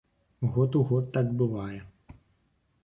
[0.55, 1.79] Год у год так бывае.